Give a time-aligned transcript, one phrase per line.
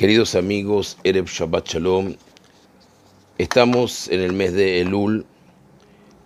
[0.00, 2.14] Queridos amigos, Erev Shabbat Shalom,
[3.36, 5.26] estamos en el mes de Elul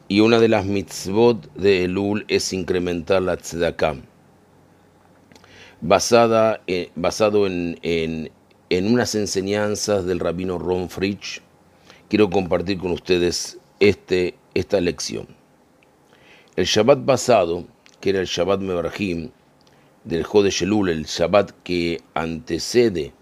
[0.06, 3.96] y una de las mitzvot de Elul es incrementar la tzedakah.
[5.80, 6.60] Basada,
[6.94, 8.30] basado en, en,
[8.70, 11.40] en, unas enseñanzas del rabino Ron Fritsch,
[12.08, 15.26] quiero compartir con ustedes este, esta lección.
[16.54, 17.64] El Shabbat pasado,
[18.00, 19.30] que era el Shabbat Mebarjim,
[20.04, 23.12] del Jode Elul, el Shabbat que antecede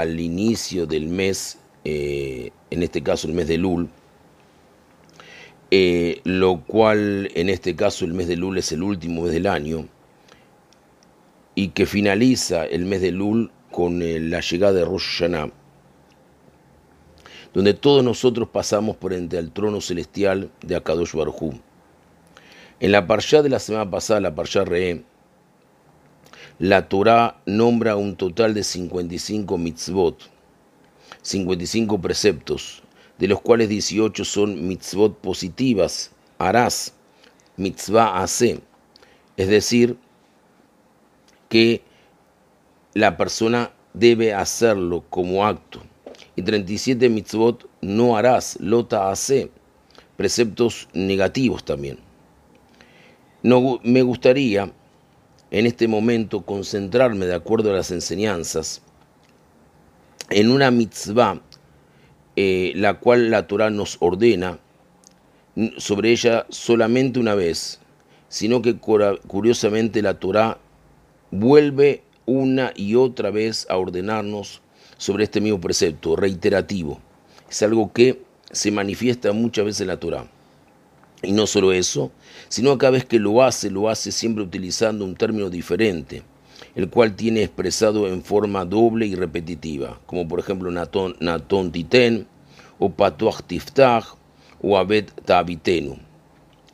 [0.00, 3.88] al inicio del mes, eh, en este caso el mes de Lul,
[5.70, 9.46] eh, lo cual en este caso el mes de Lul es el último mes del
[9.46, 9.88] año,
[11.54, 15.50] y que finaliza el mes de Lul con eh, la llegada de Rosh Hashanah,
[17.54, 21.54] donde todos nosotros pasamos por entre el trono celestial de Akadosh Baruj
[22.80, 25.04] En la parsha de la semana pasada, la parsha Re'e,
[26.58, 30.30] la Torah nombra un total de 55 mitzvot,
[31.20, 32.82] 55 preceptos,
[33.18, 36.94] de los cuales 18 son mitzvot positivas, harás,
[37.58, 38.60] mitzvah hace,
[39.36, 39.98] es decir,
[41.50, 41.82] que
[42.94, 45.82] la persona debe hacerlo como acto.
[46.36, 49.50] Y 37 mitzvot no harás, lota hace,
[50.16, 51.98] preceptos negativos también.
[53.42, 54.72] No, me gustaría
[55.50, 58.82] en este momento concentrarme de acuerdo a las enseñanzas
[60.30, 61.40] en una mitzvah,
[62.34, 64.58] eh, la cual la Torah nos ordena
[65.78, 67.80] sobre ella solamente una vez,
[68.28, 70.58] sino que curiosamente la Torah
[71.30, 74.60] vuelve una y otra vez a ordenarnos
[74.98, 77.00] sobre este mismo precepto, reiterativo.
[77.48, 80.26] Es algo que se manifiesta muchas veces en la Torah.
[81.22, 82.10] Y no solo eso,
[82.48, 86.22] sino cada vez que lo hace, lo hace siempre utilizando un término diferente,
[86.74, 92.26] el cual tiene expresado en forma doble y repetitiva, como por ejemplo naton, naton titen,
[92.78, 94.16] o patuach tiftach,
[94.60, 95.96] o abet tabitenu.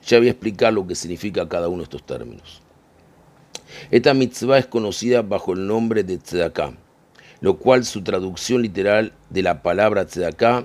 [0.05, 2.61] Ya voy a explicar lo que significa cada uno de estos términos.
[3.91, 6.75] Esta mitzvah es conocida bajo el nombre de tzedakah,
[7.41, 10.65] lo cual su traducción literal de la palabra tzedakah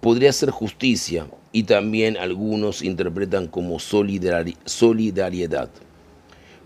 [0.00, 5.70] podría ser justicia y también algunos interpretan como solidaridad.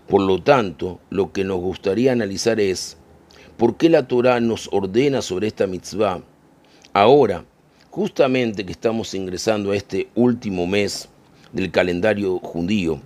[0.07, 2.97] Por lo tanto, lo que nos gustaría analizar es
[3.55, 6.23] por qué la Torah nos ordena sobre esta mitzvah
[6.91, 7.45] ahora,
[7.91, 11.07] justamente que estamos ingresando a este último mes
[11.53, 12.99] del calendario judío,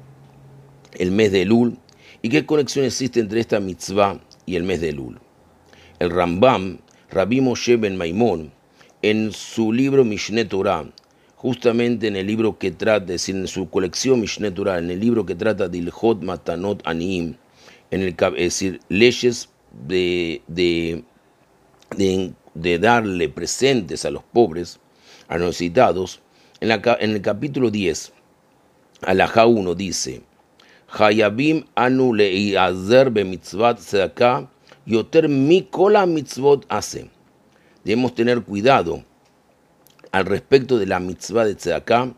[0.93, 1.77] el mes de Elul,
[2.21, 5.19] y qué conexión existe entre esta mitzvah y el mes de Elul.
[5.99, 6.77] El Rambam,
[7.11, 8.53] Rabbi Moshe ben Maimón,
[9.01, 10.85] en su libro Mishneh Torah,
[11.43, 15.25] justamente en el libro que trata, es decir, en su colección Mishneh en el libro
[15.25, 17.35] que trata de Ilhot Matanot Aniim,
[17.91, 19.49] en el, es decir, leyes
[19.85, 21.03] de, de,
[22.53, 24.79] de, darle presentes a los pobres,
[25.27, 26.21] a los necesitados,
[26.61, 28.13] en, la, en el capítulo 10,
[29.01, 30.21] Alajá 1 dice,
[30.87, 34.47] Hayabim anu le'iazer be mitzvat tzedakah
[34.85, 37.09] yoter mikola mitzvot hace
[37.83, 39.03] debemos tener cuidado
[40.13, 42.13] al respecto de la mitzvah de Tzedaká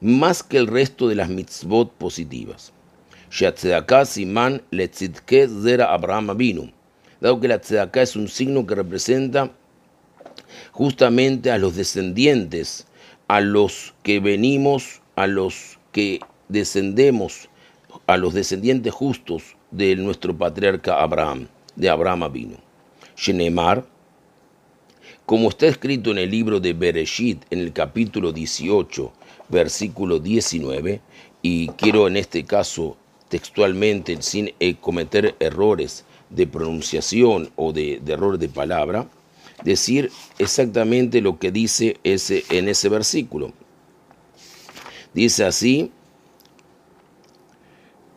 [0.00, 2.72] más que el resto de las mitzvot positivas.
[4.06, 6.70] siman zera Abraham vino,
[7.20, 9.50] dado que la Tzedaká es un signo que representa
[10.72, 12.86] justamente a los descendientes,
[13.26, 17.48] a los que venimos, a los que descendemos,
[18.06, 22.56] a los descendientes justos de nuestro patriarca Abraham, de Abraham vino.
[23.16, 23.84] Shenemar,
[25.30, 29.12] como está escrito en el libro de Bereshit, en el capítulo 18,
[29.48, 31.00] versículo 19,
[31.40, 32.96] y quiero en este caso
[33.28, 39.08] textualmente, sin eh, cometer errores de pronunciación o de, error de palabra,
[39.62, 40.10] decir
[40.40, 43.52] exactamente lo que dice ese, en ese versículo.
[45.14, 45.92] Dice así,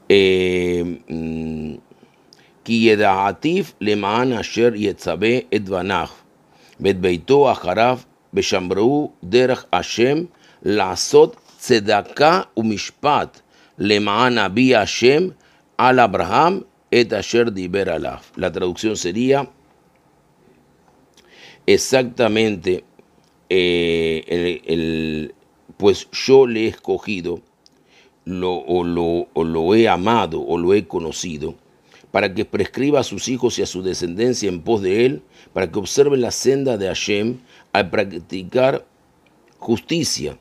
[0.10, 1.76] eh, mm,
[2.64, 5.64] Ki le asher yetzabe et
[6.80, 10.28] Betbeito Ajaraf Beshambrou Derach Hashem
[10.64, 13.42] Lazot Tzedaka Umishpat
[13.78, 15.34] Lemaan Abi Hashem
[15.78, 17.88] Al Abraham Et Asher Diber
[18.36, 19.50] La traducción sería
[21.66, 22.84] exactamente
[23.50, 25.36] eh, el, el,
[25.78, 27.42] pues yo le he escogido
[28.26, 31.56] lo, o, lo, o lo he amado o lo he conocido
[32.12, 35.22] para que prescriba a sus hijos y a su descendencia en pos de él
[35.54, 37.40] para que observen la senda de Hashem
[37.72, 38.86] al practicar
[39.60, 40.38] justicia,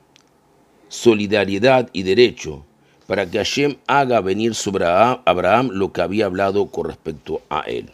[0.88, 2.64] solidaridad y derecho,
[3.06, 7.90] para que Hashem haga venir sobre Abraham lo que había hablado con respecto a él.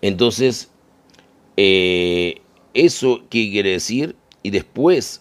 [0.00, 0.68] Entonces,
[1.56, 2.40] Eh,
[2.72, 4.14] ¿Eso qué quiere decir?
[4.42, 5.20] Y después,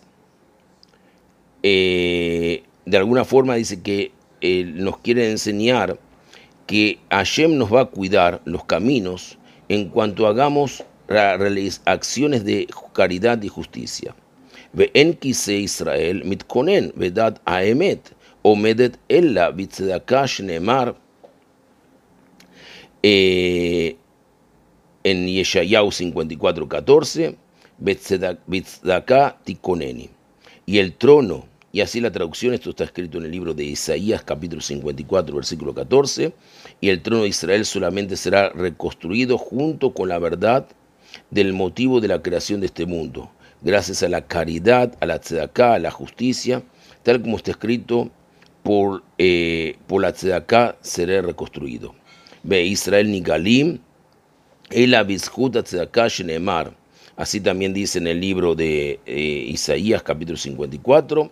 [1.64, 4.14] eh, de alguna forma dice que
[4.76, 6.00] nos quiere enseñar
[6.68, 9.38] que Hashem nos va a cuidar los caminos
[9.69, 10.85] en cuanto hagamos
[11.85, 14.15] acciones de caridad y justicia.
[14.75, 18.11] ואין כיסא ישראל מתכונן בדת האמת,
[18.43, 20.93] עומדת אלא בצדקה שנאמר
[23.05, 23.95] eh,
[25.05, 27.37] en Yeshayahu 54:14,
[28.47, 30.09] Betzedaka tikoneni.
[30.67, 34.24] Y el trono, y así la traducción, esto está escrito en el libro de Isaías
[34.24, 36.34] capítulo 54 versículo 14,
[36.82, 40.68] y el trono de Israel solamente será reconstruido junto con la verdad
[41.30, 43.30] del motivo de la creación de este mundo,
[43.62, 46.64] gracias a la caridad, a la tzedaká, a la justicia,
[47.04, 48.10] tal como está escrito,
[48.64, 51.94] por, eh, por la tzedaká será reconstruido.
[52.44, 53.80] Ve Israel Nigalim,
[54.72, 56.76] el abizhut tzedaká shenemar.
[57.16, 61.32] Así también dice en el libro de eh, Isaías capítulo 54,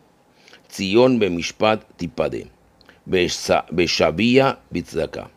[3.87, 5.29] Shavia bitzedaká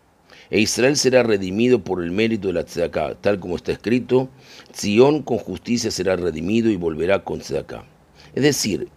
[0.51, 4.29] e Israel será redimido por el mérito de la tzedaká, tal como está escrito,
[4.75, 7.85] Zion con justicia será redimido y volverá con tzedaká.
[8.35, 8.89] Es decir,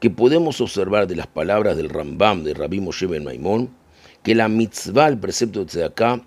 [0.00, 3.70] que podemos observar de las palabras del Rambam de Rabbi Moshe Ben Maimón
[4.22, 6.22] que la mitzvah, el precepto de tzedaká,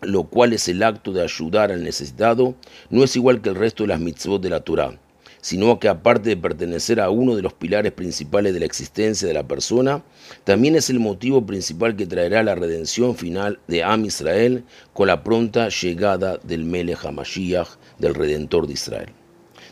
[0.00, 2.54] lo cual es el acto de ayudar al necesitado,
[2.88, 4.98] no es igual que el resto de las mitzvot de la Torah
[5.40, 9.34] sino que aparte de pertenecer a uno de los pilares principales de la existencia de
[9.34, 10.02] la persona,
[10.44, 15.22] también es el motivo principal que traerá la redención final de Am Israel con la
[15.22, 17.68] pronta llegada del Melech HaMashiach,
[17.98, 19.08] del Redentor de Israel.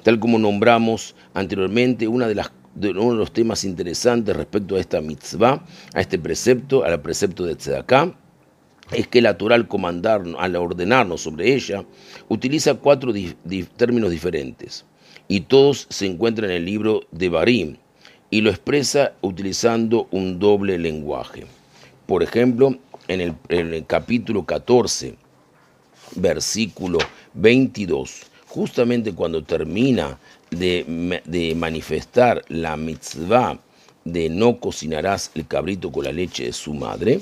[0.02, 2.34] Tal como nombramos anteriormente, uno de
[2.94, 5.64] los temas interesantes respecto a esta mitzvah,
[5.94, 8.16] a este precepto, al precepto de Tzedaká,
[8.92, 11.84] es que la Torah al comandarnos, al ordenarnos sobre ella,
[12.28, 13.12] utiliza cuatro
[13.76, 14.84] términos diferentes
[15.28, 17.76] y todos se encuentran en el libro de Barim
[18.30, 21.46] y lo expresa utilizando un doble lenguaje.
[22.06, 22.76] Por ejemplo,
[23.08, 25.14] en el, capítulo 14,
[26.16, 26.98] versículo
[27.34, 30.18] 22, justamente cuando termina
[30.50, 33.58] de, manifestar la mitzvah
[34.04, 37.20] de no cocinarás el cabrito con la leche de su madre,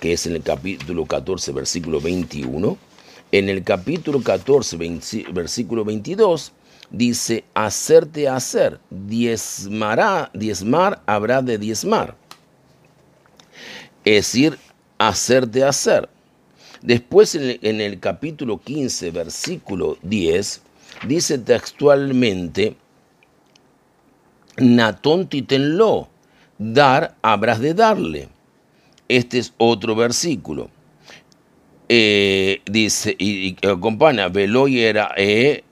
[0.00, 2.76] que es en el capítulo 14, versículo 21,
[3.32, 4.76] en el capítulo 14,
[5.32, 6.52] versículo 22,
[6.96, 12.16] dice hacerte hacer, diezmará, diezmar habrá de diezmar.
[14.04, 14.58] Es decir,
[14.98, 16.08] hacerte hacer.
[16.82, 20.60] Después en el, capítulo 15, versículo 10,
[21.06, 22.76] dice textualmente,
[24.58, 26.08] Natón titenlo,
[26.58, 28.28] dar habrás de darle.
[29.08, 30.70] Este es otro versículo.
[31.88, 35.64] Eh, dice, y, acompaña, velo y era, eh,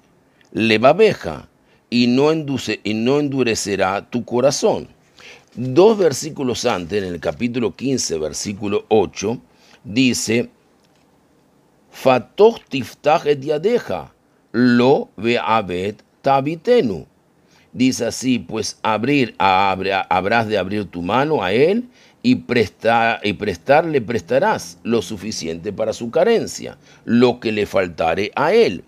[0.53, 1.49] levabeja
[1.91, 4.89] y no, y no endurecerá tu corazón.
[5.55, 9.39] Dos versículos antes, en el capítulo 15, versículo 8,
[9.85, 10.49] dice,
[11.91, 13.25] Fatoch tiftach
[14.53, 17.07] lo ve'abet tabitenu.
[17.75, 21.89] Dice así, pues abrir, habrás de abrir tu mano a él
[22.23, 28.53] y, prestar, y prestarle prestarás lo suficiente para su carencia, lo que le faltare a
[28.53, 28.85] él.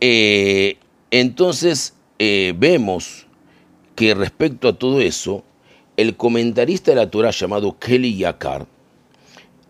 [0.00, 0.76] Eh,
[1.10, 3.26] entonces eh, vemos
[3.94, 5.42] que respecto a todo eso,
[5.96, 8.66] el comentarista de la Torah llamado Kelly Yakar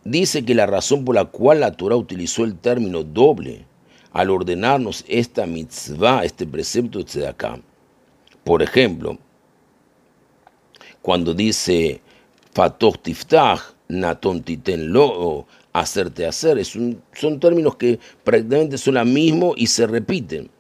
[0.04, 3.64] dice que la razón por la cual la Torah utilizó el término doble
[4.12, 7.60] al ordenarnos esta mitzvah, este precepto de acá,
[8.44, 9.18] por ejemplo,
[11.02, 12.00] cuando dice
[12.54, 15.46] Fatoch tiftach, naton titen lo,
[15.80, 16.58] hacerte hacer.
[16.58, 20.50] Es son términos que prácticamente son la mismo y se repiten.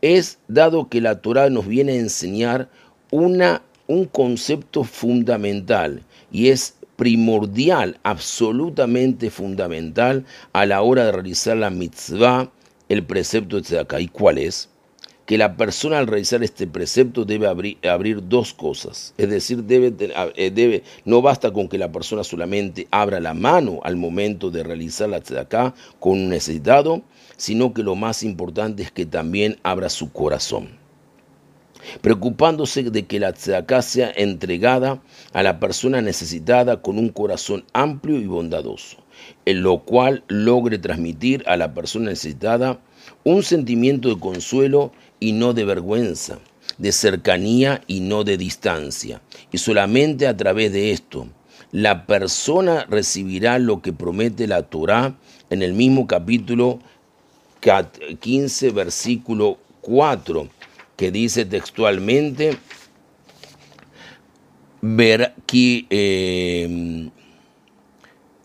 [0.00, 2.68] Es dado que la Torah nos viene a enseñar
[3.10, 6.02] una, un concepto fundamental
[6.32, 12.50] y es primordial, absolutamente fundamental a la hora de realizar la mitzvah,
[12.88, 14.00] el precepto de acá.
[14.00, 14.68] ¿Y cuál es?
[15.26, 19.14] Que la persona al realizar este precepto debe abrir, dos cosas.
[19.16, 19.94] Es decir, debe,
[20.36, 24.64] eh, debe, no basta con que la persona solamente abra la mano al momento de
[24.64, 27.02] realizar la tzedakah con un necesitado,
[27.36, 30.80] sino que lo más importante es que también abra su corazón.
[32.00, 35.02] Preocupándose de que la tzedakah sea entregada
[35.32, 38.98] a la persona necesitada con un corazón amplio y bondadoso,
[39.46, 42.80] en lo cual logre transmitir a la persona necesitada
[43.24, 46.40] un sentimiento de consuelo y no de vergüenza,
[46.78, 49.22] de cercanía y no de distancia.
[49.52, 51.28] Y solamente a través de esto,
[51.70, 55.14] la persona recibirá lo que promete la Torá
[55.48, 56.80] en el mismo capítulo
[57.60, 60.48] 15, versículo 4,
[60.96, 62.58] que dice textualmente,
[64.80, 67.10] ver, eh,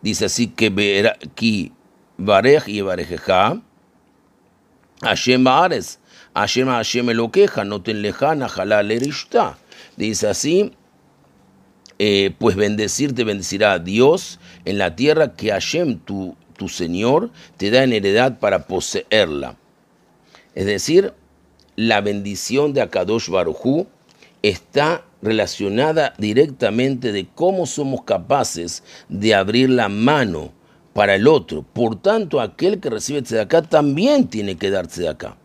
[0.04, 1.72] dice así que ver, ki
[2.18, 3.62] barej y barejeja,
[5.02, 6.00] Hashem Baares,
[6.38, 9.58] Hashem Hashem Eloqueja, no ten lejana, jalal erishta.
[9.96, 10.72] Dice así,
[11.98, 17.84] eh, pues bendecirte bendecirá Dios en la tierra que Hashem, tu, tu Señor, te da
[17.84, 19.58] en heredad para poseerla.
[20.54, 21.14] Es decir,
[21.76, 23.88] la bendición de Akadosh Barujú
[24.44, 30.54] está relacionada directamente de cómo somos capaces de abrir la mano
[30.94, 31.64] para el otro.
[31.64, 35.36] Por tanto, aquel que recibe acá también tiene que darse de acá.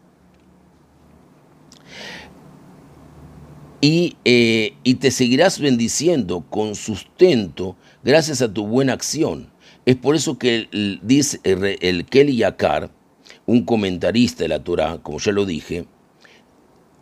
[3.84, 9.50] Y, eh, y, te seguirás bendiciendo con sustento gracias a tu buena acción.
[9.86, 10.68] Es por eso que
[11.02, 12.92] dice el, Kelly Yakar,
[13.44, 15.86] un comentarista de la Torah, como ya lo dije,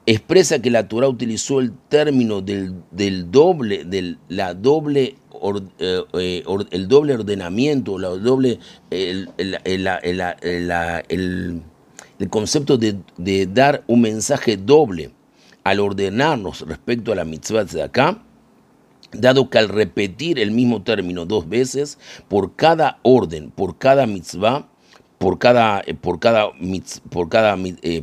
[0.06, 3.86] expresa que la Torah utilizó el término del, doble,
[4.28, 5.16] la doble
[5.78, 8.58] eh, eh, el doble ordenamiento, la doble,
[8.90, 9.28] el,
[12.30, 15.10] concepto de, dar un mensaje doble
[15.64, 18.22] al ordenarnos respecto a la mitzvah de acá,
[19.12, 21.98] dado que al repetir el mismo término dos veces,
[22.28, 24.68] por cada orden, por cada mitzvah,
[25.18, 26.50] por cada, eh, por cada,
[27.10, 27.56] por cada,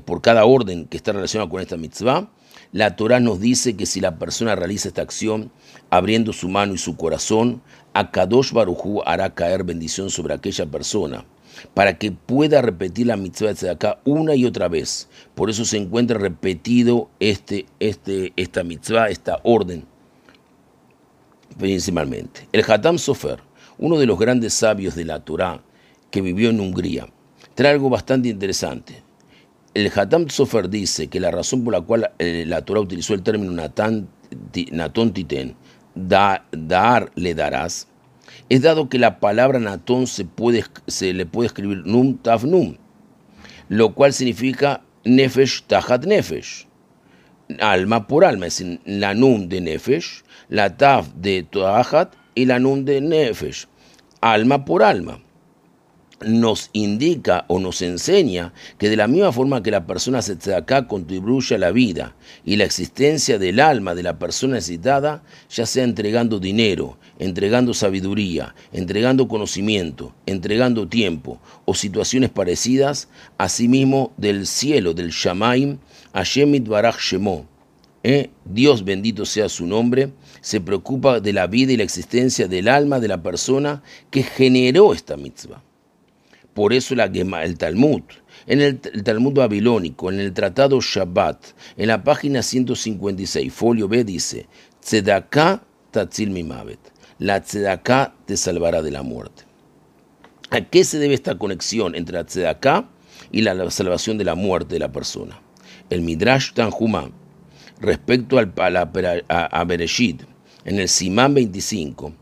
[0.06, 2.30] por cada orden que está relacionado con esta mitzvah,
[2.74, 5.52] la Torah nos dice que si la persona realiza esta acción
[5.90, 7.62] abriendo su mano y su corazón,
[7.94, 11.26] Akadosh Barujú hará caer bendición sobre aquella persona
[11.74, 15.10] para que pueda repetir la mitzvah de acá una y otra vez.
[15.36, 19.86] Por eso se encuentra repetido este, este, esta mitzvah, esta orden,
[21.58, 22.48] principalmente.
[22.52, 23.40] El Hatam Sofer,
[23.78, 25.62] uno de los grandes sabios de la Torah
[26.12, 27.08] que vivió en Hungría,
[27.56, 29.08] trae algo bastante interesante
[29.78, 33.22] el Hatam Sofer dice que la razón por la cual eh, la Torah utilizó el
[33.22, 34.08] término Natán,
[34.72, 35.56] Natón Titen,
[35.94, 37.88] dar le darás,
[38.50, 42.78] es dado que la palabra Natón se, puede, se le puede escribir Num Tav Num,
[43.70, 46.68] lo cual significa Nefesh Tahat Nefesh,
[47.60, 52.86] alma por alma, es la Num de Nefesh, la Tav de Tahat y la Num
[52.86, 53.68] de Nefesh,
[54.22, 55.20] alma por alma
[56.26, 60.88] nos indica o nos enseña que de la misma forma que la persona se acá
[60.88, 65.84] contribuye a la vida y la existencia del alma de la persona necesitada, ya sea
[65.84, 75.12] entregando dinero, entregando sabiduría, entregando conocimiento, entregando tiempo o situaciones parecidas, asimismo del cielo, del
[75.12, 75.78] Shamaim,
[76.14, 77.46] Hashemit Barach Shemo,
[78.04, 78.32] ¿eh?
[78.46, 83.00] Dios bendito sea su nombre, se preocupa de la vida y la existencia del alma
[83.00, 85.62] de la persona que generó esta mitzvah.
[86.58, 88.02] Por eso la el Talmud,
[88.48, 91.38] en el, Talmud babilónico, en el Tratado Shabbat,
[91.78, 94.48] en la página 156, folio B, dice,
[94.82, 95.62] Tzedaká
[95.92, 96.80] tatzil mimavet.
[97.20, 99.44] La tzedaká te salvará de la muerte.
[100.50, 102.90] ¿A qué se debe esta conexión entre la tzedaká
[103.32, 105.40] y la, salvación de la muerte de la persona?
[105.92, 107.12] El Midrash Tanjumá,
[107.80, 109.68] respecto al, a,
[110.66, 112.14] en el Simán 25,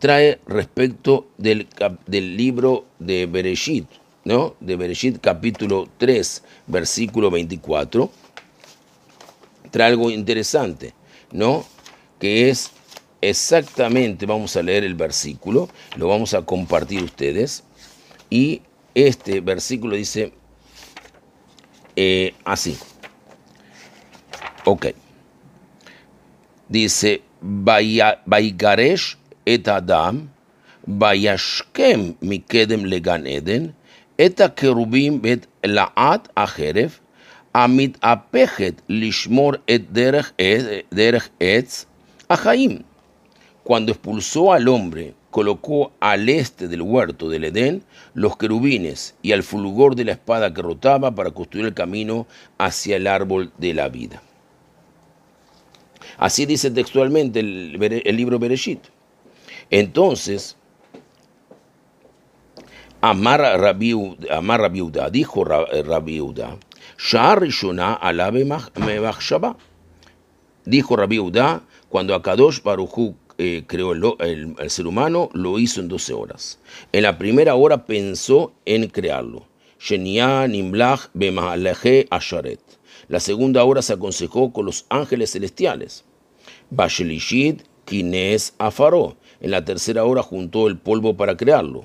[0.00, 1.68] trae respecto del,
[2.06, 3.86] del libro de Bereshit,
[4.24, 4.56] ¿no?
[4.58, 8.10] De Bereshit capítulo 3, versículo 24.
[9.70, 10.94] Trae algo interesante,
[11.30, 11.64] ¿no?
[12.18, 12.70] Que es
[13.20, 17.62] exactamente, vamos a leer el versículo, lo vamos a compartir ustedes.
[18.30, 18.62] Y
[18.94, 20.32] este versículo dice
[21.94, 22.78] eh, así.
[24.64, 24.86] Ok.
[26.68, 29.19] Dice, Baigaresh
[29.53, 30.25] את האדם,
[30.99, 33.65] וישכם מקדם לגן עדן,
[34.25, 36.99] את הקירובים ואת לעת החרב,
[37.53, 40.31] המתהפכת לשמור את דרך,
[40.93, 41.85] דרך עץ
[42.29, 42.79] החיים.
[43.63, 49.41] Cuando expulsó al hombre, colocó al este del huerto del Edén los querubines y al
[49.41, 52.27] fulgor de la espada que rotaba para construir el camino
[52.59, 54.21] hacia el árbol de la vida.
[56.17, 58.81] Así dice textualmente el, el libro Bereshit.
[59.70, 60.56] Entonces,
[63.00, 66.58] Amar Rabiuda, dijo Rabiuda,
[66.98, 67.38] Shah
[67.94, 68.46] alabe
[70.64, 76.58] Dijo Rabiuda, cuando Akadosh Baruchu eh, creó el, ser humano, lo hizo en 12 horas.
[76.92, 79.46] En la primera hora pensó en crearlo.
[83.08, 86.04] La segunda hora se aconsejó con los ángeles celestiales.
[86.68, 89.16] Bashelishit Kines Afaró.
[89.40, 91.84] En la tercera hora juntó el polvo para crearlo.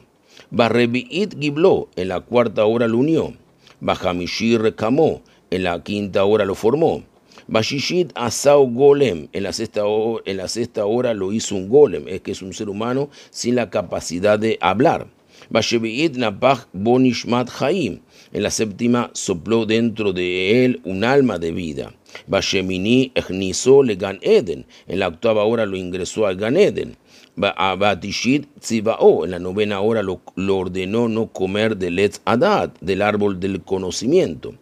[0.52, 3.34] Barrebiit Gibló, en la cuarta hora lo unió.
[3.80, 7.04] Bahamishir Kamó, en la quinta hora lo formó.
[7.48, 12.54] Bashishit Asau Golem, en la, sexta hora lo hizo un golem, es que es un
[12.54, 15.08] ser humano sin la capacidad de hablar.
[15.52, 18.00] Bashevi'it Napach Bonishmat Haim,
[18.34, 21.94] en la séptima sopló dentro de él un alma de vida.
[22.26, 26.98] Bashemini Echniso le Gan Eden, en la octava hora lo ingresó al Gan Eden.
[27.38, 30.22] En la novena hora lo,
[30.56, 34.54] ordenó no comer del Etz Adad, del árbol del conocimiento.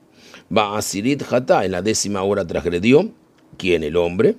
[0.55, 3.11] Hata, en la décima hora transgredió,
[3.57, 4.35] quien el hombre.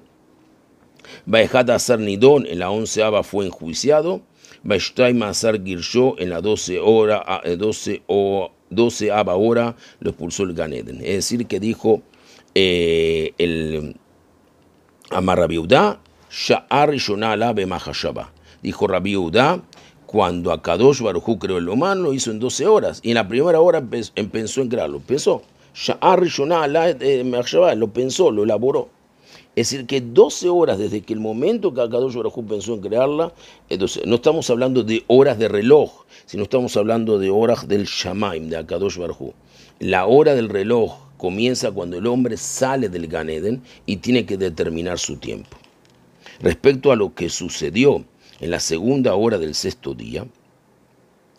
[1.26, 4.23] Baejat Asar Nidón, en la onceava fue enjuiciado.
[4.62, 10.55] Baeshtai Masar Girsho, en la doce hora, eh, doce o doceava hora lo expulsó el
[10.55, 10.97] Ganeden.
[10.97, 12.03] Es decir, que dijo
[12.55, 13.97] eh, el
[15.11, 15.38] Amar
[16.37, 16.91] Sha'ar
[17.64, 18.33] Mahashaba.
[18.61, 19.62] Dijo Rabiudá,
[20.05, 22.99] cuando Akadosh Barujú creó el humano, lo hizo en 12 horas.
[23.05, 23.81] Y en la primera hora
[24.17, 24.99] empezó en crearlo.
[24.99, 25.43] Pensó.
[25.76, 26.21] Sha'ar
[27.25, 28.88] Mahashaba, lo pensó, lo elaboró.
[29.55, 33.33] Es decir, que 12 horas desde que el momento que Akadosh Baruj pensó en crearla,
[33.69, 38.49] entonces no estamos hablando de horas de reloj, sino estamos hablando de horas del Shamaim,
[38.49, 39.31] de Akadosh Baruj
[39.79, 44.99] La hora del reloj comienza cuando el hombre sale del Ganeden y tiene que determinar
[44.99, 45.57] su tiempo.
[46.41, 48.05] Respecto a lo que sucedió
[48.41, 50.26] en la segunda hora del sexto día,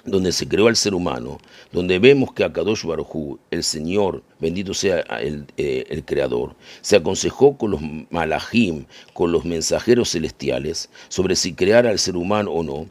[0.06, 1.40] donde se creó al ser humano,
[1.72, 7.58] donde vemos que Akadosh Baruj el Señor, bendito sea el, eh, el, Creador, se aconsejó
[7.58, 12.88] con los malajim, con los mensajeros celestiales, sobre si crear al ser humano o no,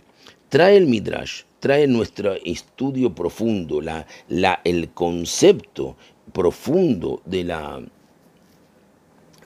[0.49, 5.97] trae el Midrash, trae nuestro estudio profundo, la, la, el concepto
[6.33, 7.81] profundo de la,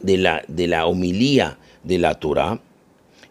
[0.00, 2.60] de la, de la homilía de la Torah,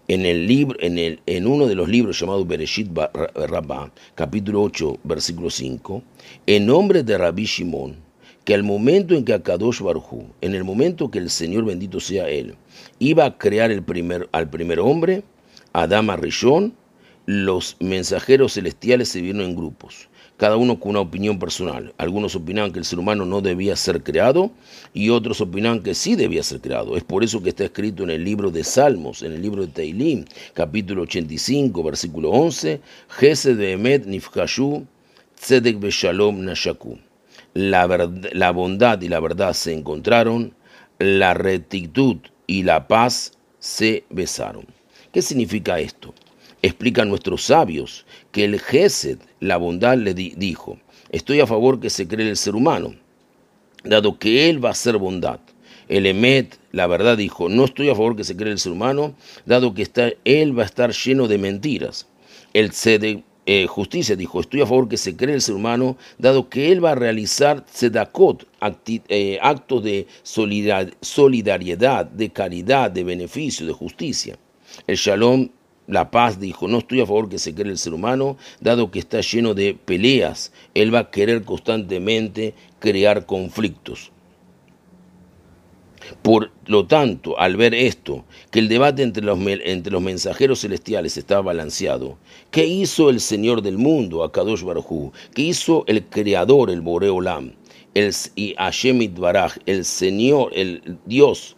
[0.08, 2.90] en, el libro, en, el, en uno de los libros llamados Bereshit
[3.36, 6.02] Rabbah, capítulo 8, versículo 5,
[6.46, 7.96] en nombre de Rabbi Shimon,
[8.46, 12.30] que al momento en que Akadosh Baruj en el momento que el Señor bendito sea
[12.30, 12.56] Él,
[13.00, 15.24] iba a crear el primer, al primer hombre,
[15.74, 16.74] Adama Rishon,
[17.26, 21.94] los mensajeros celestiales se vieron en grupos cada uno con una opinión personal.
[21.98, 24.52] Algunos opinaban que el ser humano no debía ser creado
[24.94, 26.96] y otros opinaban que sí debía ser creado.
[26.96, 29.72] Es por eso que está escrito en el libro de Salmos, en el libro de
[29.72, 34.86] Teilim, capítulo 85, versículo 11, Gesed Emet Nifkashu,
[35.40, 37.00] Tzedek Beshalom Nashaku.
[37.54, 37.88] La,
[38.34, 40.54] la bondad y la verdad se encontraron,
[41.00, 44.68] la rectitud y la paz se besaron.
[45.12, 46.14] ¿Qué significa esto?
[46.68, 50.78] Explican nuestros sabios que el Gesed, la bondad, le dijo,
[51.12, 52.94] estoy a favor que se cree el ser humano,
[53.86, 55.40] dado que él va a ser bondad.
[55.88, 59.16] El Emet, la verdad, dijo, no estoy a favor que se cree el ser humano,
[59.46, 62.06] dado que está, él va a estar lleno de mentiras.
[62.54, 66.50] El Tzedek, eh, justicia dijo, estoy a favor que se cree el ser humano, dado
[66.50, 68.46] que él va a realizar tzedakot,
[69.08, 74.38] eh, actos de solidaridad, de caridad, de beneficio, de justicia.
[74.86, 75.48] El Shalom
[75.88, 79.00] la paz dijo, no estoy a favor que se cree el ser humano, dado que
[79.00, 80.52] está lleno de peleas.
[80.74, 84.12] Él va a querer constantemente crear conflictos.
[86.22, 91.18] Por lo tanto, al ver esto, que el debate entre los, entre los mensajeros celestiales
[91.18, 92.18] estaba balanceado,
[92.52, 97.54] ¿qué hizo el Señor del mundo, Akadosh Baruj ¿Qué hizo el Creador, el Boreolam?
[97.94, 101.56] El, y Hashemit Baraj, el Señor, el Dios,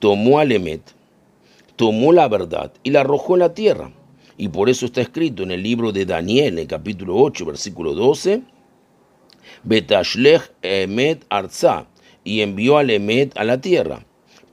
[0.00, 0.82] tomó al Emet,
[1.78, 3.92] tomó la verdad y la arrojó en la tierra.
[4.36, 8.42] Y por eso está escrito en el libro de Daniel, en capítulo 8, versículo 12,
[9.62, 11.86] Betashlech Emet Arza,
[12.24, 14.04] y envió al Emet a la tierra.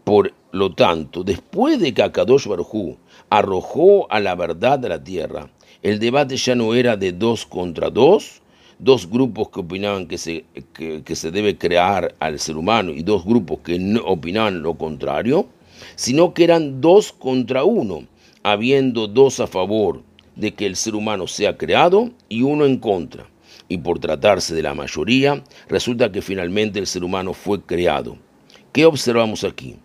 [0.03, 2.97] Por lo tanto, después de que Akadosh Baruj
[3.29, 5.49] arrojó a la verdad a la tierra,
[5.81, 8.41] el debate ya no era de dos contra dos,
[8.77, 13.25] dos grupos que opinaban que se, que se debe crear al ser humano y dos
[13.25, 15.47] grupos que no opinaban lo contrario,
[15.95, 18.07] sino que eran dos contra uno,
[18.43, 20.03] habiendo dos a favor
[20.35, 23.27] de que el ser humano sea creado y uno en contra.
[23.67, 28.17] Y por tratarse de la mayoría, resulta que finalmente el ser humano fue creado.
[28.71, 29.77] ¿Qué observamos aquí?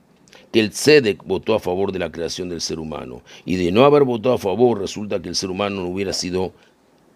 [0.52, 3.22] Que el Tzedek votó a favor de la creación del ser humano.
[3.44, 6.52] Y de no haber votado a favor, resulta que el ser humano no hubiera sido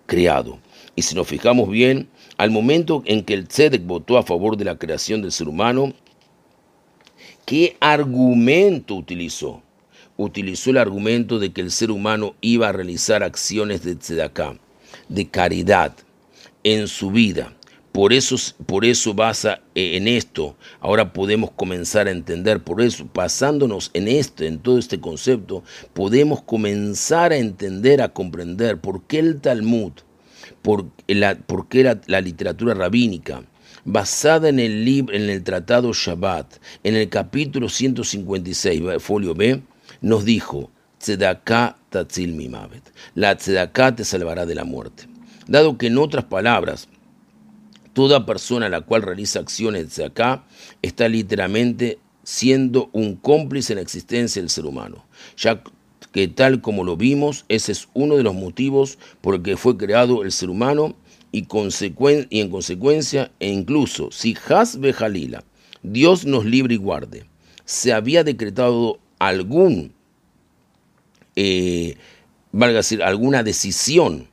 [0.06, 0.58] creado.
[0.96, 4.64] Y si nos fijamos bien, al momento en que el Tzedek votó a favor de
[4.64, 5.92] la creación del ser humano,
[7.44, 9.62] ¿Qué argumento utilizó?
[10.16, 14.58] Utilizó el argumento de que el ser humano iba a realizar acciones de tzedakah,
[15.10, 15.94] de caridad,
[16.62, 17.52] en su vida.
[17.92, 20.56] Por eso, por eso basa en esto.
[20.80, 26.40] Ahora podemos comenzar a entender, por eso, basándonos en esto, en todo este concepto, podemos
[26.42, 29.92] comenzar a entender, a comprender por qué el Talmud,
[30.62, 33.44] por, la, por qué la literatura rabínica,
[33.84, 39.62] basada en el, libro, en el tratado Shabbat, en el capítulo 156, folio B,
[40.00, 42.82] nos dijo, Tzedaká tatzil mimavet,
[43.14, 45.06] la tzedaká te salvará de la muerte.
[45.46, 46.88] Dado que en otras palabras,
[47.92, 50.44] toda persona la cual realiza acciones de acá
[50.80, 55.04] está literalmente siendo un cómplice en la existencia del ser humano,
[55.36, 55.62] ya
[56.12, 59.76] que tal como lo vimos, ese es uno de los motivos por el que fue
[59.76, 60.96] creado el ser humano
[61.34, 61.46] y,
[62.30, 65.44] y en consecuencia, e incluso si Hasbe Jalila,
[65.82, 67.24] Dios nos libre y guarde,
[67.64, 69.92] se había decretado algún,
[71.36, 71.96] eh,
[72.52, 74.28] valga decir, alguna decisión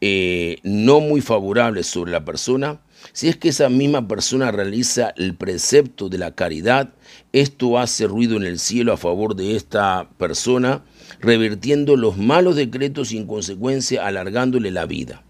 [0.00, 2.80] eh, no muy favorable sobre la persona,
[3.12, 6.92] si es que esa misma persona realiza el precepto de la caridad,
[7.32, 10.84] esto hace ruido en el cielo a favor de esta persona,
[11.20, 15.22] revirtiendo los malos decretos y en consecuencia alargándole la vida,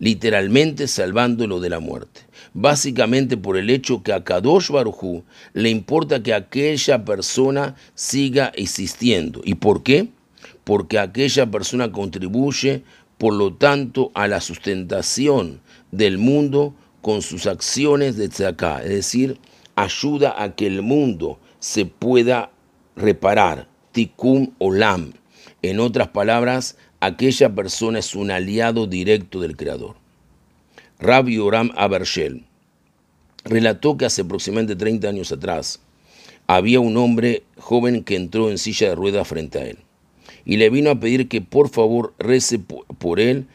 [0.00, 2.22] literalmente salvándolo de la muerte.
[2.52, 9.42] Básicamente por el hecho que a Kadosh Barujú le importa que aquella persona siga existiendo.
[9.44, 10.08] ¿Y por qué?
[10.64, 12.82] Porque aquella persona contribuye,
[13.18, 15.60] por lo tanto, a la sustentación
[15.92, 19.38] del mundo con sus acciones de tzedakah, es decir,
[19.76, 22.50] ayuda a que el mundo se pueda
[22.96, 25.12] reparar, tikkun olam.
[25.62, 29.96] En otras palabras, aquella persona es un aliado directo del Creador.
[30.98, 32.44] Rabbi Oram Abershel
[33.44, 35.80] relató que hace aproximadamente 30 años atrás
[36.46, 39.78] había un hombre joven que entró en silla de ruedas frente a él
[40.44, 43.46] y le vino a pedir que por favor rece por él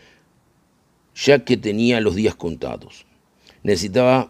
[1.16, 3.06] ya que tenía los días contados
[3.66, 4.30] necesitaba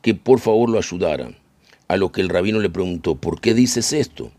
[0.00, 1.30] que por favor lo ayudara.
[1.88, 4.30] A lo que el rabino le preguntó, ¿por qué dices esto?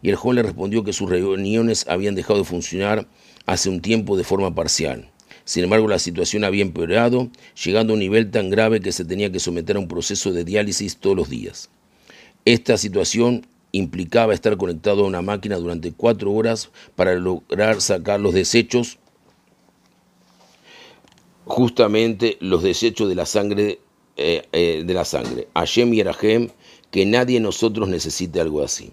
[0.00, 3.08] Y el joven le respondió que sus reuniones habían dejado de funcionar
[3.46, 5.10] hace un tiempo de forma parcial.
[5.44, 7.30] Sin embargo, la situación había empeorado,
[7.64, 10.44] llegando a un nivel tan grave que se tenía que someter a un proceso de
[10.44, 11.70] diálisis todos los días.
[12.44, 18.34] Esta situación implicaba estar conectado a una máquina durante cuatro horas para lograr sacar los
[18.34, 18.98] desechos,
[21.44, 23.78] justamente los desechos de la sangre
[24.16, 25.46] eh, eh, de la sangre.
[25.54, 26.48] Hashem y Arahem,
[26.90, 28.92] que nadie de nosotros necesite algo así.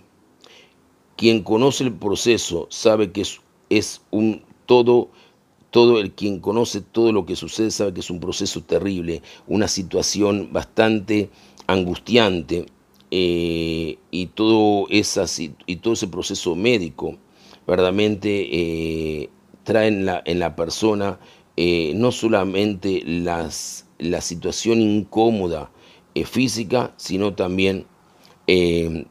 [1.16, 3.40] Quien conoce el proceso sabe que es,
[3.70, 5.10] es un todo,
[5.72, 9.68] todo el quien conoce todo lo que sucede sabe que es un proceso terrible, una
[9.68, 11.30] situación bastante
[11.68, 12.66] angustiante
[13.12, 15.26] eh, y, todo esa,
[15.66, 17.18] y todo ese proceso médico
[17.68, 19.30] verdaderamente
[19.64, 21.20] trae en la, en la persona
[21.56, 25.72] no solamente las la situación incómoda
[26.14, 27.86] eh, física, sino también
[28.48, 29.06] eh,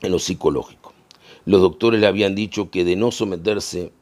[0.00, 0.85] en lo psicológico.
[1.46, 3.92] Los doctores le habían dicho que de no someterse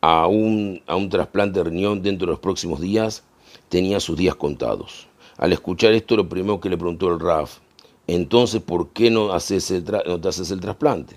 [0.00, 3.24] a un, trasplante de riñón dentro de los próximos días,
[3.68, 5.08] tenía sus días contados.
[5.36, 7.58] Al escuchar esto, lo primero que le preguntó el RAF,
[8.06, 9.72] entonces, ¿por qué no, haces
[10.06, 11.16] no te haces el trasplante?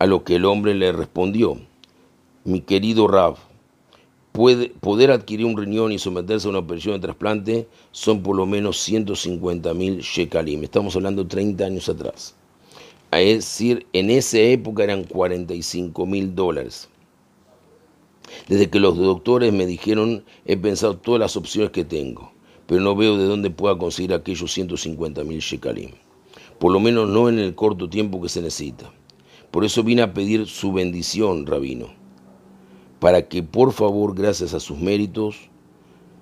[0.00, 1.58] A lo que el hombre le respondió,
[2.42, 3.38] mi querido RAF,
[4.32, 8.80] poder adquirir un riñón y someterse a una operación de trasplante son por lo menos
[8.80, 10.64] 150 mil shekalim.
[10.64, 12.34] Estamos hablando 30 años atrás.
[13.20, 16.88] Es decir, en esa época eran 45 mil dólares.
[18.48, 22.32] Desde que los doctores me dijeron, he pensado todas las opciones que tengo,
[22.66, 25.90] pero no veo de dónde pueda conseguir aquellos 150 mil shekalim.
[26.58, 28.92] Por lo menos no en el corto tiempo que se necesita.
[29.50, 32.04] Por eso vine a pedir su bendición, rabino
[33.04, 35.50] para que por favor, gracias a sus méritos,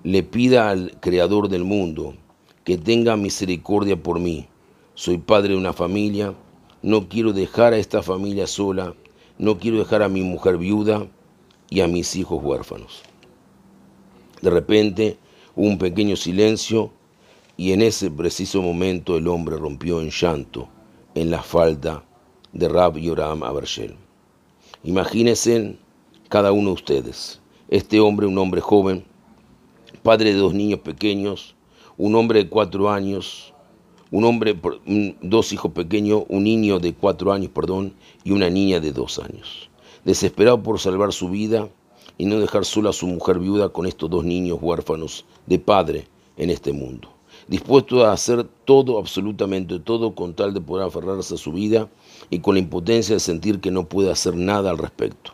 [0.03, 2.13] le pida al Creador del mundo
[2.65, 4.47] que tenga misericordia por mí.
[4.93, 6.33] Soy padre de una familia,
[6.83, 8.93] no quiero dejar a esta familia sola,
[9.39, 11.07] no quiero dejar a mi mujer viuda
[11.69, 13.01] y a mis hijos huérfanos.
[14.41, 15.17] De repente
[15.55, 16.91] un pequeño silencio
[17.55, 20.67] y en ese preciso momento el hombre rompió en llanto
[21.15, 22.03] en la falda
[22.51, 23.95] de Rab Yoram Abershel.
[24.83, 25.77] Imagínense
[26.27, 27.39] cada uno de ustedes.
[27.69, 29.05] Este hombre, un hombre joven,
[30.01, 31.55] padre de dos niños pequeños,
[31.97, 33.52] un hombre de cuatro años,
[34.13, 34.55] un hombre,
[35.23, 39.71] dos hijos pequeños, un niño de cuatro años, perdón, y una niña de dos años.
[40.05, 41.67] Desesperado por salvar su vida
[42.19, 46.07] y no dejar sola a su mujer viuda con estos dos niños huérfanos de padre
[46.37, 47.09] en este mundo.
[47.47, 51.89] Dispuesto a hacer todo, absolutamente todo, con tal de poder aferrarse a su vida
[52.29, 55.33] y con la impotencia de sentir que no puede hacer nada al respecto.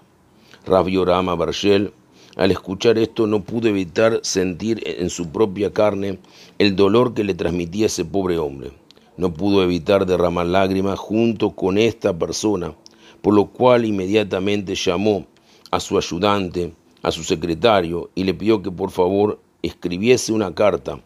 [0.65, 1.91] Rabbi Orama Barshel,
[2.39, 6.19] al escuchar esto no pudo evitar sentir en su propia carne
[6.57, 8.71] el dolor que le transmitía ese pobre hombre.
[9.17, 12.73] No pudo evitar derramar lágrimas junto con esta persona,
[13.21, 15.27] por lo cual inmediatamente llamó
[15.69, 16.71] a su ayudante,
[17.01, 21.01] a su secretario, y le pidió que por favor escribiese una carta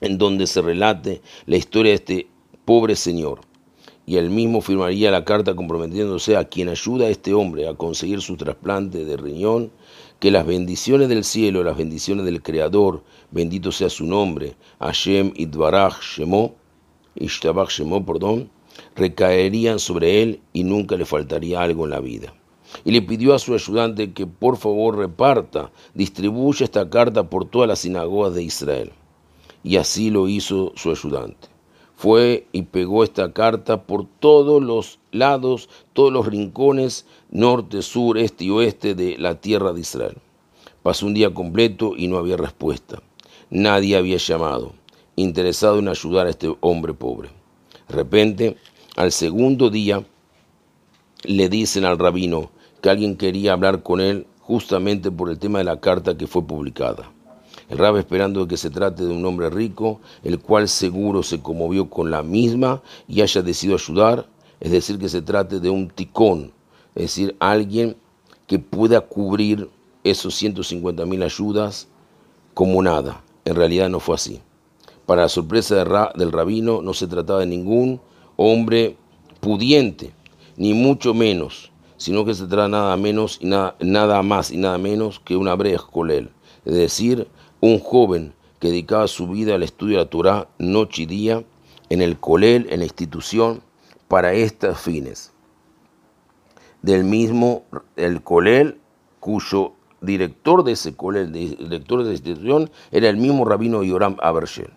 [0.00, 2.26] en donde se relate la historia de este
[2.64, 3.40] pobre señor.
[4.08, 8.20] Y él mismo firmaría la carta comprometiéndose a quien ayuda a este hombre a conseguir
[8.20, 9.72] su trasplante de riñón,
[10.18, 16.00] que las bendiciones del cielo, las bendiciones del Creador, bendito sea su nombre, Hashem Idbarach
[16.00, 16.54] Shemo,
[17.14, 18.50] Ishtabach Shemo, perdón,
[18.94, 22.34] recaerían sobre él y nunca le faltaría algo en la vida.
[22.84, 27.68] Y le pidió a su ayudante que por favor reparta, distribuya esta carta por todas
[27.68, 28.92] las sinagogas de Israel.
[29.62, 31.55] Y así lo hizo su ayudante.
[31.96, 38.44] Fue y pegó esta carta por todos los lados, todos los rincones, norte, sur, este
[38.44, 40.18] y oeste de la tierra de Israel.
[40.82, 43.02] Pasó un día completo y no había respuesta.
[43.48, 44.72] Nadie había llamado,
[45.16, 47.30] interesado en ayudar a este hombre pobre.
[47.88, 48.56] De repente,
[48.94, 50.04] al segundo día,
[51.24, 52.50] le dicen al rabino
[52.82, 56.46] que alguien quería hablar con él justamente por el tema de la carta que fue
[56.46, 57.10] publicada.
[57.68, 61.90] El rab esperando que se trate de un hombre rico, el cual seguro se conmovió
[61.90, 64.28] con la misma y haya decidido ayudar,
[64.60, 66.52] es decir, que se trate de un ticón,
[66.94, 67.96] es decir, alguien
[68.46, 69.68] que pueda cubrir
[70.04, 71.88] esos 150 mil ayudas
[72.54, 73.22] como nada.
[73.44, 74.40] En realidad no fue así.
[75.04, 78.00] Para la sorpresa del rabino no se trataba de ningún
[78.36, 78.96] hombre
[79.40, 80.12] pudiente,
[80.56, 84.78] ni mucho menos, sino que se trata nada menos y nada, nada más y nada
[84.78, 86.30] menos que un abrej colel,
[86.64, 87.28] es decir,
[87.66, 91.44] un joven que dedicaba su vida al estudio de la Torah noche y día
[91.90, 93.60] en el colel, en la institución,
[94.06, 95.32] para estos fines.
[96.82, 97.64] Del mismo,
[97.96, 98.78] el colel,
[99.18, 104.70] cuyo director de ese colel, director de la institución, era el mismo rabino Yoram Abershel.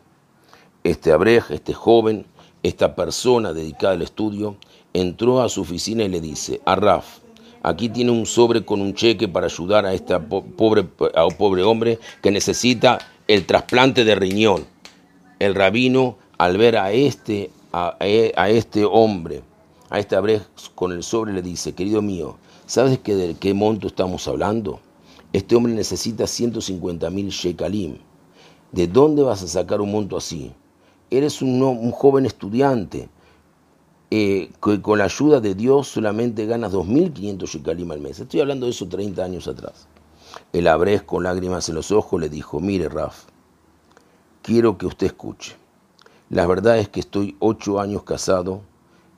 [0.84, 2.26] Este abrej, este joven,
[2.64, 4.58] esta persona dedicada al estudio
[4.94, 7.19] entró a su oficina y le dice, a Raf,
[7.64, 12.00] aquí tiene un sobre con un cheque para ayudar a, este pobre, a pobre hombre
[12.22, 14.66] que necesita el trasplante de riñón.
[15.40, 19.42] El rabino, al ver a este, a, este hombre,
[19.90, 20.42] a este abrej
[20.76, 24.80] con el sobre, le dice, querido mío, ¿sabes que de qué monto estamos hablando?
[25.32, 27.98] Este hombre necesita 150 mil shekalim.
[28.72, 30.52] ¿De dónde vas a sacar un monto así?
[31.10, 33.10] eres un, joven estudiante
[34.12, 38.20] eh, que con la ayuda de Dios solamente ganas 2.500 shekalim al mes.
[38.20, 39.88] Estoy hablando de eso 30 años atrás.
[40.54, 43.26] El abrej con lágrimas en los ojos le dijo, mire Raf,
[44.42, 45.56] quiero que usted escuche.
[46.30, 48.62] La verdad es que estoy ocho años casado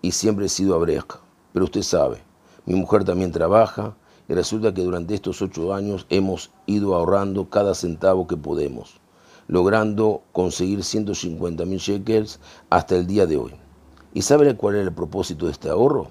[0.01, 1.05] y siempre he sido abrej,
[1.53, 2.21] pero usted sabe,
[2.65, 3.95] mi mujer también trabaja
[4.27, 9.01] y resulta que durante estos ocho años hemos ido ahorrando cada centavo que podemos
[9.51, 13.60] logrando conseguir 150 mil shekels hasta el día de hoy.
[14.13, 16.09] ¿Y sabe cuál era el propósito de este ahorro?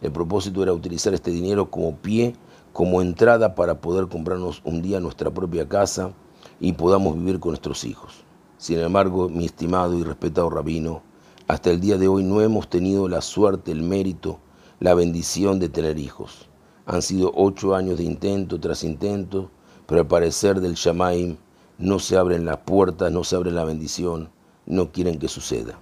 [0.00, 2.34] El propósito era utilizar este dinero como pie,
[2.72, 6.12] como entrada para poder comprarnos un día nuestra propia casa
[6.60, 8.24] y podamos vivir con nuestros hijos.
[8.56, 11.02] Sin embargo, mi estimado y respetado rabino,
[11.46, 14.38] hasta el día de hoy no hemos tenido la suerte, el mérito,
[14.80, 16.48] la bendición de tener hijos.
[16.86, 19.50] Han sido ocho años de intento tras intento,
[19.86, 21.36] pero al parecer del Shamaim
[21.76, 24.30] no se abren las puertas, no se abre la bendición,
[24.64, 25.78] no quieren que suceda.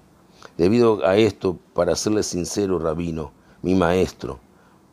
[0.61, 4.41] Debido a esto, para serle sincero, Rabino, mi maestro,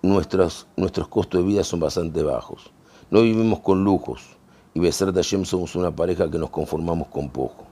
[0.02, 2.72] nuestros, nuestros costos de vida son bastante bajos.
[3.12, 4.22] No vivimos con lujos
[4.74, 7.66] y Besar Hashem somos una pareja que nos conformamos con poco.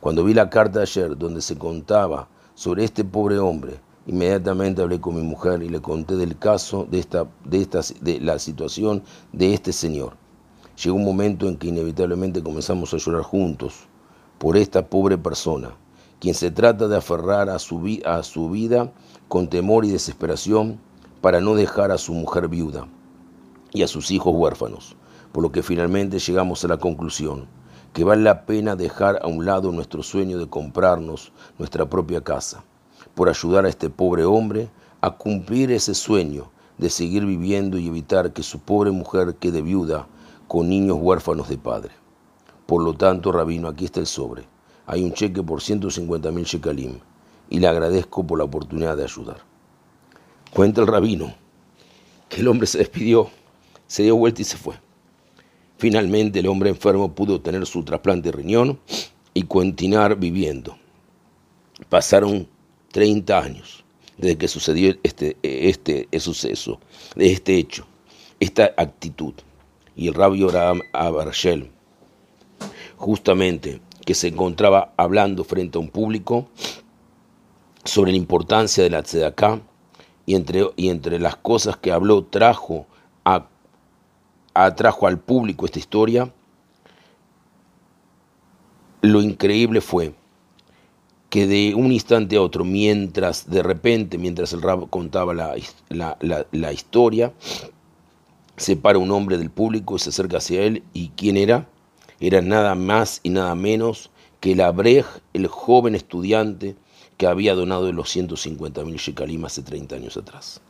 [0.00, 5.14] Cuando vi la carta ayer donde se contaba sobre este pobre hombre, inmediatamente hablé con
[5.14, 7.68] mi mujer y le conté del caso, de, esta, de,
[8.00, 10.14] de la situación de este señor
[10.82, 13.86] llegó un momento en que inevitablemente comenzamos a llorar juntos
[14.38, 15.76] por esta pobre persona,
[16.20, 18.92] quien se trata de aferrar a su, a su vida
[19.28, 20.80] con temor y desesperación
[21.20, 22.88] para no dejar a su mujer viuda
[23.72, 24.96] y a sus hijos huérfanos,
[25.32, 27.46] por lo que finalmente llegamos a la conclusión
[27.92, 32.62] que vale la pena dejar a un lado nuestro sueño de comprarnos nuestra propia casa,
[33.14, 34.68] por ayudar a este pobre hombre
[35.00, 40.06] a cumplir ese sueño de seguir viviendo y evitar que su pobre mujer quede viuda
[40.46, 41.90] con niños huérfanos de padre.
[42.66, 44.46] Por lo tanto, rabino, aquí está el sobre.
[44.90, 46.98] Hay un cheque por 150 mil shekalim
[47.50, 49.36] y le agradezco por la oportunidad de ayudar.
[50.50, 51.34] Cuenta el rabino
[52.30, 53.28] que el hombre se despidió,
[53.86, 54.76] se dio vuelta y se fue.
[55.76, 58.80] Finalmente el hombre enfermo pudo tener su trasplante de riñón
[59.34, 60.78] y continuar viviendo.
[61.90, 62.48] Pasaron
[62.90, 63.84] 30 años
[64.16, 66.80] desde que sucedió este, este suceso,
[67.14, 67.86] de este hecho,
[68.40, 69.34] esta actitud
[69.94, 70.48] y el rabio
[70.94, 71.70] Abershel,
[72.96, 76.48] justamente que se encontraba hablando frente a un público
[77.84, 79.60] sobre la importancia de la tzedaká
[80.24, 82.86] y entre, y entre las cosas que habló trajo,
[83.26, 83.44] a,
[84.76, 86.32] trajo al público esta historia,
[89.02, 90.14] lo increíble fue
[91.28, 95.54] que de un instante a otro, mientras de repente, mientras el rab contaba la,
[96.50, 97.34] la, historia,
[98.56, 100.82] se para un hombre del público se acerca hacia él.
[100.94, 101.68] ¿Y quién era?
[102.20, 106.76] Era nada más y nada menos que el Abrej, el joven estudiante
[107.16, 110.60] que había donado los 150 mil shekalim hace 30 años atrás.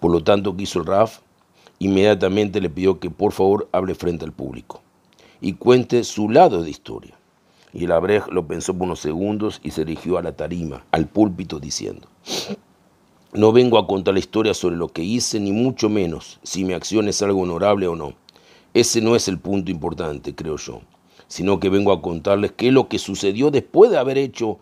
[0.00, 1.20] Por lo tanto, ¿qué hizo el Raf?
[1.78, 4.82] Inmediatamente le pidió que por favor hable frente al público
[5.40, 7.14] y cuente su lado de historia.
[7.72, 11.06] Y el Abrej lo pensó por unos segundos y se dirigió a la tarima, al
[11.08, 12.08] púlpito, diciendo,
[13.32, 16.72] no vengo a contar la historia sobre lo que hice, ni mucho menos si mi
[16.72, 18.14] acción es algo honorable o no.
[18.74, 20.82] Ese no es el punto importante, creo yo,
[21.28, 24.58] sino que vengo a contarles qué es lo que sucedió después de haber hecho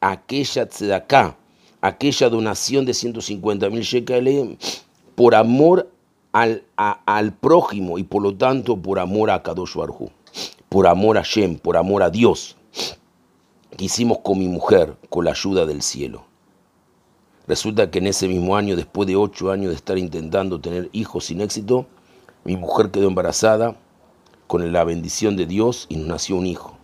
[0.00, 1.36] aquella tzedaká,
[1.80, 5.90] aquella donación de 150 mil shekels por amor
[6.32, 10.10] al, al, prójimo y por lo tanto por amor a Kadosh Barhu
[10.70, 12.56] por amor a Shem, por amor a Dios,
[13.76, 16.24] que hicimos con mi mujer, con la ayuda del cielo.
[17.48, 21.24] Resulta que en ese mismo año, después de ocho años de estar intentando tener hijos
[21.24, 21.86] sin éxito,
[22.44, 23.76] mi mujer quedó embarazada
[24.46, 26.76] con la bendición de Dios y nos nació un hijo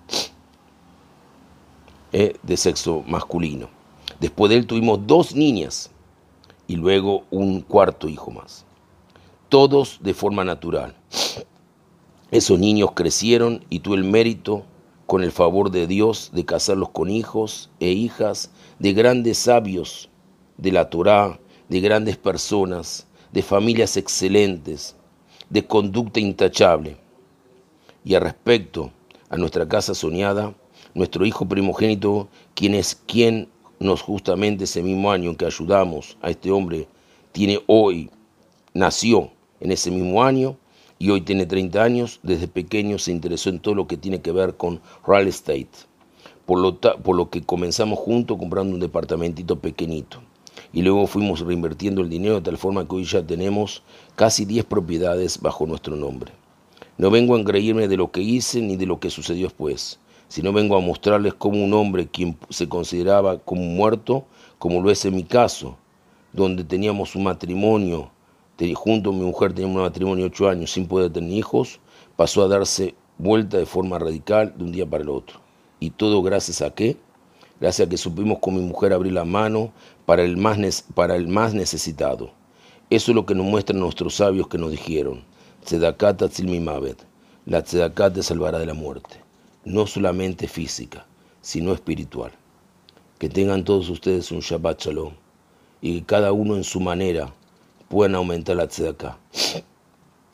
[2.12, 3.69] eh, de sexo masculino.
[4.21, 5.90] Después de él tuvimos dos niñas
[6.66, 8.64] y luego un cuarto hijo más.
[9.49, 10.95] Todos de forma natural.
[12.31, 14.64] Esos niños crecieron y tuve el mérito,
[15.07, 20.11] con el favor de Dios, de casarlos con hijos e hijas de grandes sabios
[20.57, 21.38] de la Torá,
[21.69, 24.97] de grandes personas, de familias excelentes,
[25.51, 26.97] de conducta intachable.
[28.05, 28.91] Y a respecto
[29.29, 30.55] a nuestra casa soñada,
[30.95, 36.31] nuestro hijo primogénito, quien es quien nos justamente ese mismo año en que ayudamos a
[36.31, 36.89] este hombre,
[37.33, 38.11] tiene hoy,
[38.73, 39.31] nació
[39.61, 40.57] en ese mismo año,
[40.99, 44.33] y hoy tiene 30 años, desde pequeño se interesó en todo lo que tiene que
[44.33, 45.69] ver con real estate,
[46.47, 50.23] por lo, por lo que comenzamos juntos comprando un departamentito pequeñito
[50.77, 53.83] y luego fuimos reinvirtiendo el dinero de tal forma que hoy ya tenemos
[54.15, 56.33] casi 10 propiedades bajo nuestro nombre.
[56.99, 60.53] No vengo a engreírme de lo que hice ni de lo que sucedió después, sino
[60.53, 64.27] vengo a mostrarles cómo un hombre quien se consideraba como muerto,
[64.59, 65.79] como lo es en mi caso,
[66.35, 68.11] donde teníamos un matrimonio
[68.75, 71.81] junto a mi mujer teníamos un matrimonio de ocho años sin poder tener hijos,
[72.17, 75.41] pasó a darse vuelta de forma radical de un día para el otro.
[75.81, 76.99] ¿Y todo gracias a qué?
[77.59, 79.73] Gracias a que supimos con mi mujer abrir la mano
[80.07, 82.31] para el más, para el más necesitado.
[82.88, 85.25] Eso es lo que nos muestran nuestros sabios que nos dijeron.
[85.64, 87.05] Tzedakat Mavet.
[87.45, 89.21] La tzedakat te salvará de la muerte.
[89.64, 91.05] No solamente física,
[91.42, 92.31] sino espiritual.
[93.19, 95.12] Que tengan todos ustedes un Shabbat Shalom
[95.81, 97.33] y que cada uno en su manera
[97.88, 99.19] pueden aumentar la tzedakah.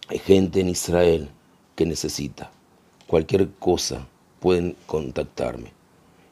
[0.09, 1.31] Hay gente en Israel
[1.75, 2.51] que necesita.
[3.07, 4.07] Cualquier cosa
[4.41, 5.73] pueden contactarme.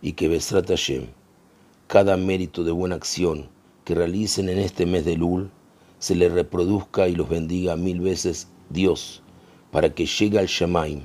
[0.02, 1.06] Y que Besrat Hashem,
[1.90, 3.48] cada mérito de buena acción
[3.84, 5.50] que realicen en este mes de Lul,
[5.98, 9.24] se les reproduzca y los bendiga mil veces Dios,
[9.72, 11.00] para que llegue al Shamaim,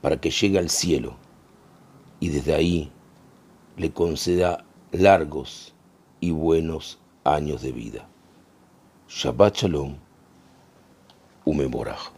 [0.00, 1.14] para que llegue al cielo,
[2.18, 2.90] y desde ahí
[3.76, 5.72] le conceda largos
[6.18, 8.08] y buenos años de vida.
[9.08, 9.94] Shabbat Shalom
[11.44, 12.15] Umeborach.